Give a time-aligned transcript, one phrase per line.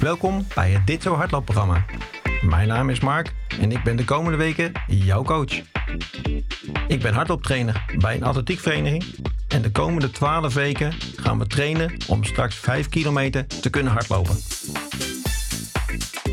[0.00, 1.84] Welkom bij het Dit Zo Hardloopprogramma.
[2.42, 5.60] Mijn naam is Mark en ik ben de komende weken jouw coach.
[6.88, 9.04] Ik ben hardlooptrainer bij een atletiekvereniging
[9.48, 14.36] en de komende 12 weken gaan we trainen om straks 5 kilometer te kunnen hardlopen.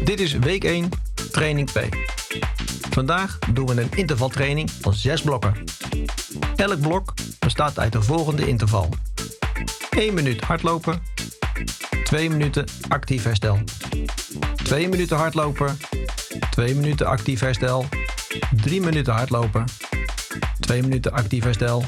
[0.03, 0.89] Dit is week 1,
[1.31, 1.89] training 2.
[2.89, 5.53] Vandaag doen we een intervaltraining van 6 blokken.
[6.55, 8.89] Elk blok bestaat uit de volgende interval.
[9.89, 11.01] 1 minuut hardlopen,
[12.15, 13.59] 2 minuten actief herstel.
[14.63, 15.77] 2 minuten hardlopen,
[16.49, 17.85] 2 minuten actief herstel,
[18.61, 19.65] 3 minuten hardlopen,
[20.59, 21.83] 2 minuten actief herstel.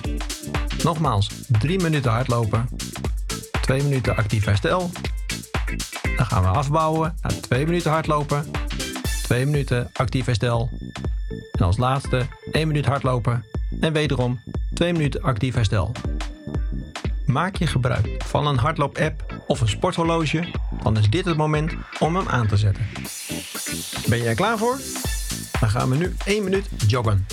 [0.84, 2.70] Nogmaals, 3 minuten hardlopen,
[3.62, 4.92] 2 minuten actief herstel.
[6.16, 8.52] Dan gaan we afbouwen naar 2 minuten hardlopen,
[9.24, 10.70] 2 minuten actief herstel.
[11.52, 13.46] En als laatste 1 minuut hardlopen
[13.80, 14.40] en wederom
[14.74, 15.92] 2 minuten actief herstel.
[17.26, 20.48] Maak je gebruik van een hardloop-app of een sporthorloge,
[20.84, 22.88] dan is dit het moment om hem aan te zetten.
[24.08, 24.80] Ben je er klaar voor?
[25.60, 27.26] Dan gaan we nu 1 minuut joggen.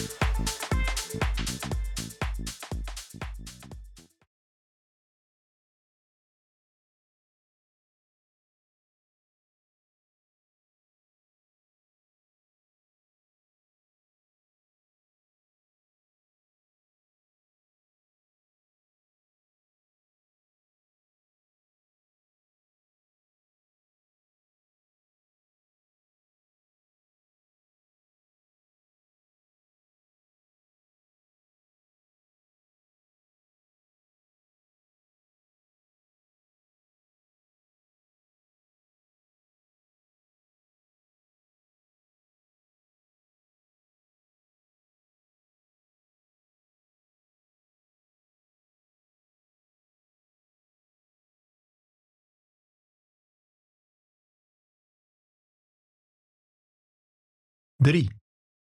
[57.77, 58.11] Drie,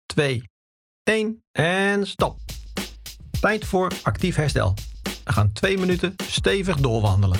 [0.06, 0.50] twee,
[1.03, 2.40] één en stop.
[3.41, 4.74] Tijd voor actief herstel.
[5.24, 7.40] We gaan twee minuten stevig doorwandelen.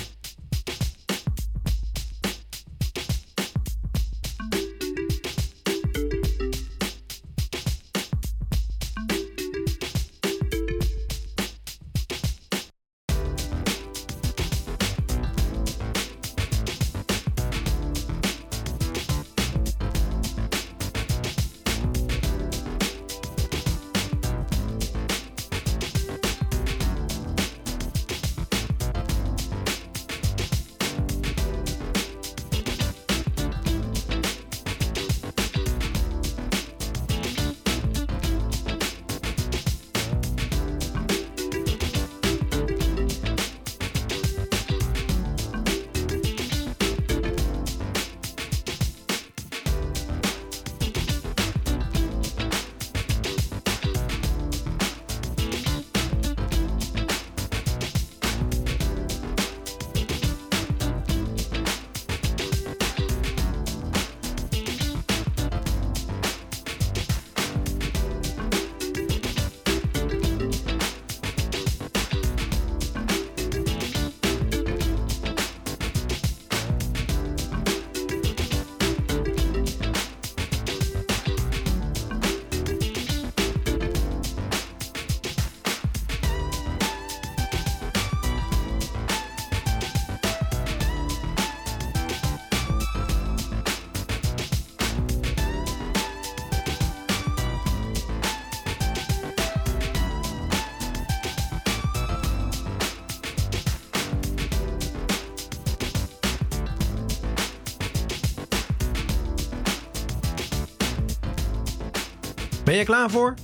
[112.74, 113.34] Ben je klaar voor?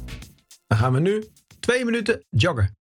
[0.66, 1.24] Dan gaan we nu
[1.60, 2.79] twee minuten joggen.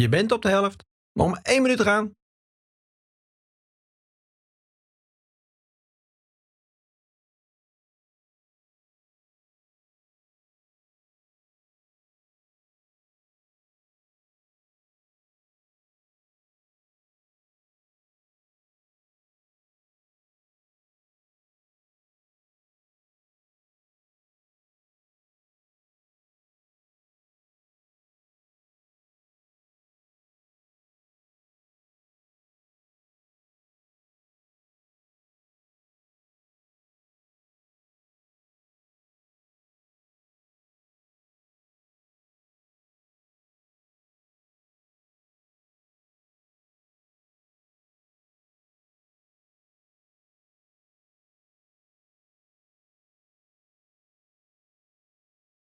[0.00, 0.84] Je bent op de helft.
[1.12, 2.16] Nog maar één minuut gaan.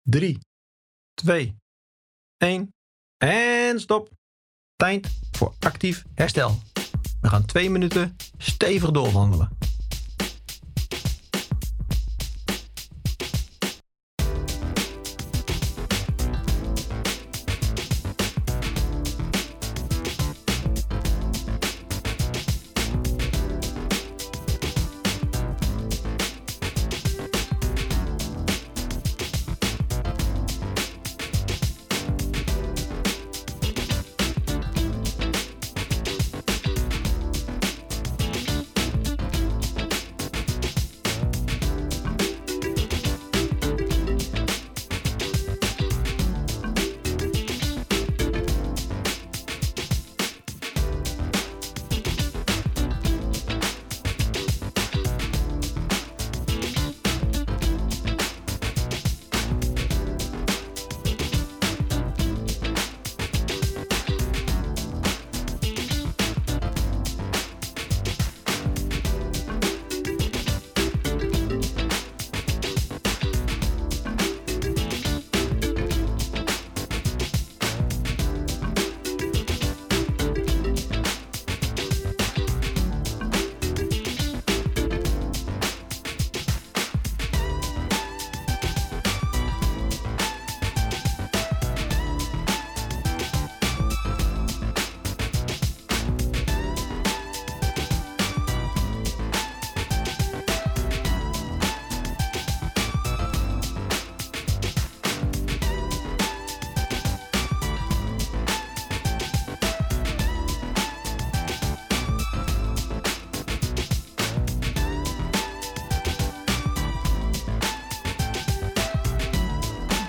[0.08, 0.38] Drie,
[1.14, 1.56] twee,
[2.36, 2.74] één
[3.16, 4.10] en stop.
[4.76, 6.58] Tijd voor actief herstel.
[7.20, 9.58] We gaan twee minuten stevig doorwandelen.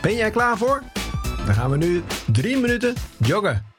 [0.06, 0.84] Ben jij klaar voor?
[1.46, 3.75] Dan gaan we nu drie minuten joggen.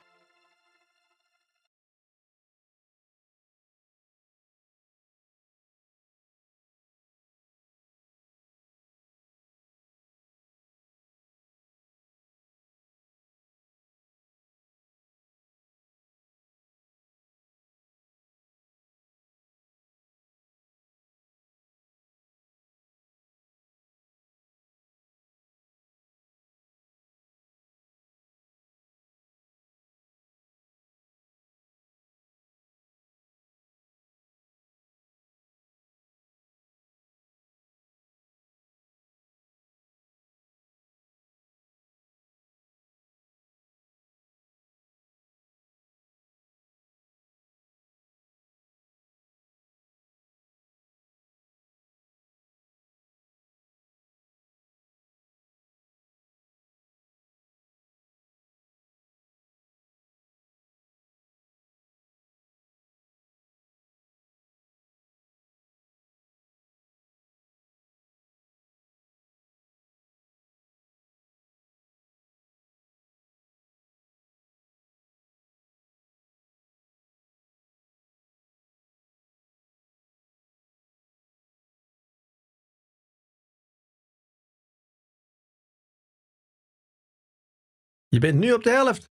[88.17, 89.11] Je bent nu op de helft.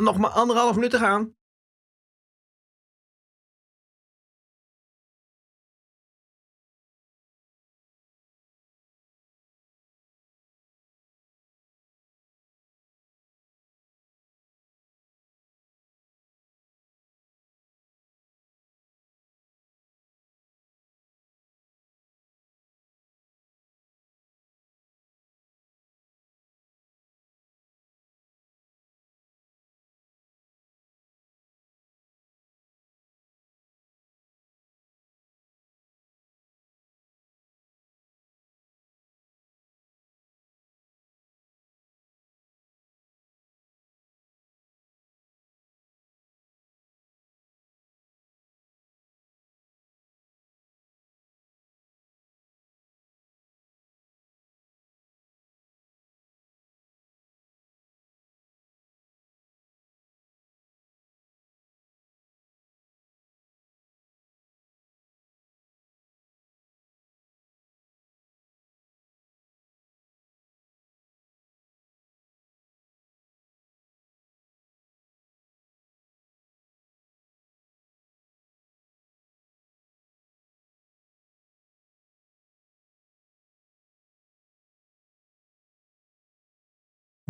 [0.00, 1.34] Nog maar anderhalf minuut te gaan.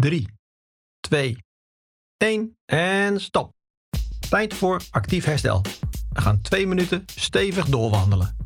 [0.01, 0.27] 3,
[1.01, 1.37] 2,
[2.17, 3.53] 1 en stop.
[4.29, 5.63] Tijd voor actief herstel.
[6.13, 8.37] We gaan 2 minuten stevig doorwandelen.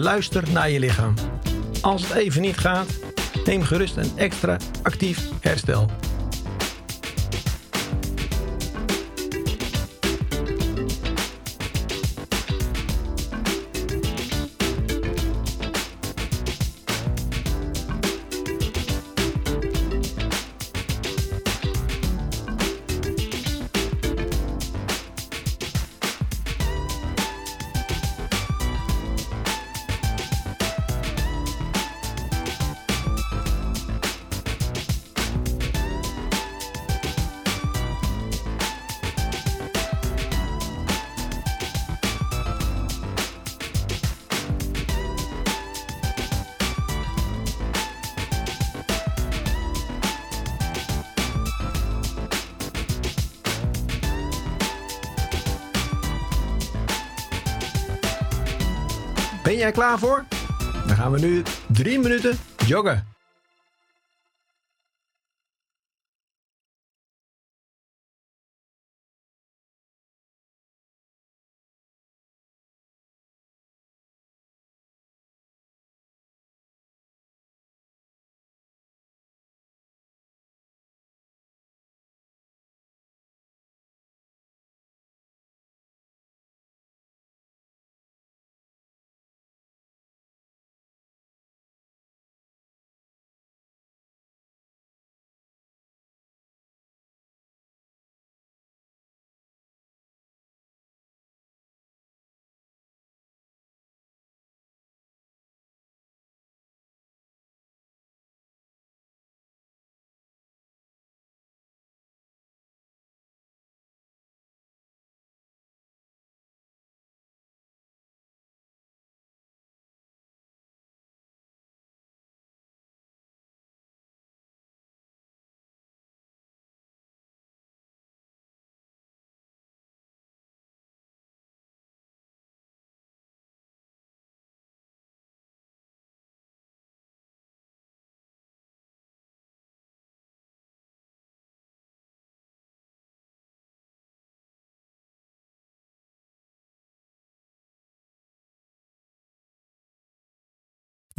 [0.00, 1.14] Luister naar je lichaam.
[1.80, 2.98] Als het even niet gaat,
[3.44, 5.90] neem gerust een extra actief herstel.
[59.58, 60.24] Ben jij klaar voor?
[60.86, 63.07] Dan gaan we nu drie minuten joggen.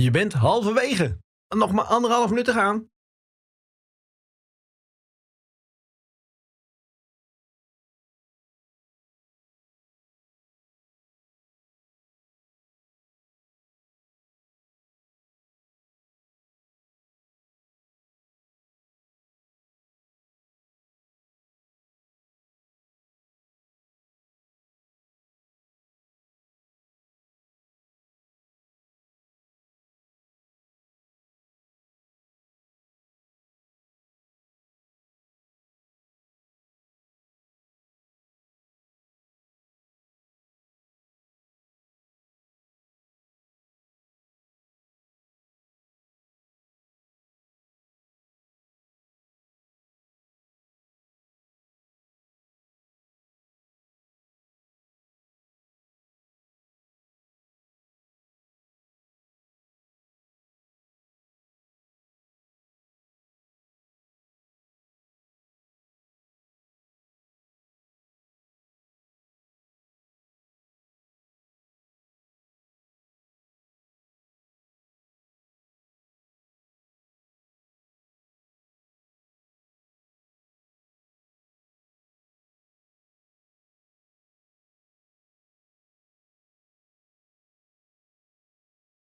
[0.01, 1.17] Je bent halverwege.
[1.55, 2.89] Nog maar anderhalf minuut te gaan.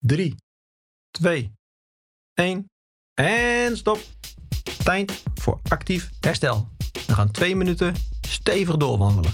[0.07, 0.35] 3,
[1.11, 1.53] 2,
[2.35, 2.71] 1
[3.15, 3.99] en stop.
[4.85, 6.69] Tijd voor actief herstel.
[7.07, 7.95] We gaan 2 minuten
[8.29, 9.33] stevig doorwandelen.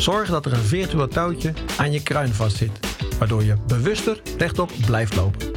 [0.00, 2.70] Zorg dat er een virtueel touwtje aan je kruin vastzit,
[3.18, 5.49] waardoor je bewuster rechtop blijft lopen.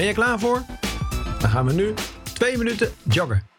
[0.00, 0.62] Ben je klaar voor?
[1.38, 3.49] Dan gaan we nu twee minuten joggen.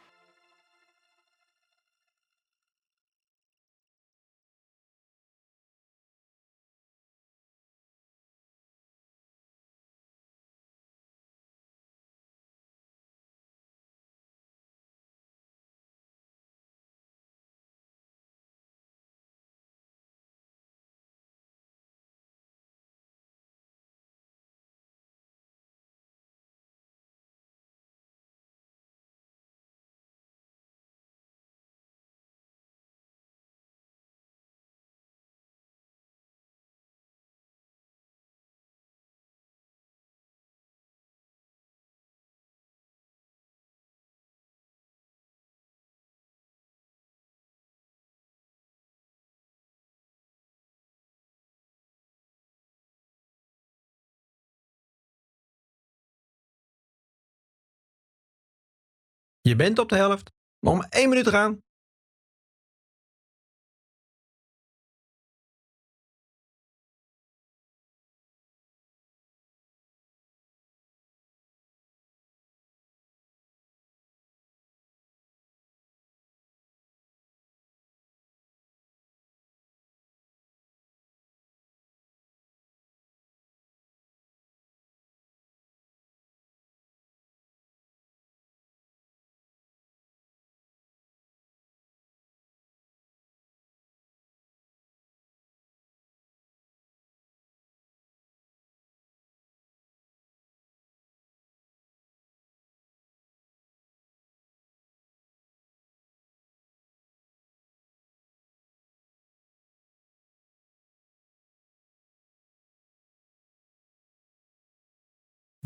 [59.52, 60.32] Je bent op de helft.
[60.60, 61.62] Nog maar één minuut gaan.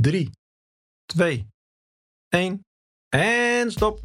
[0.01, 0.29] Drie,
[1.05, 1.47] twee,
[2.29, 2.65] één
[3.09, 3.99] en stop.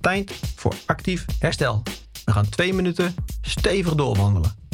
[0.00, 1.82] Tijd voor actief herstel.
[2.24, 4.67] We gaan twee minuten stevig doorwandelen.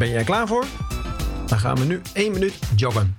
[0.00, 0.64] Ben er klaar voor?
[1.46, 3.18] Dan gaan we nu 1 minuut joggen.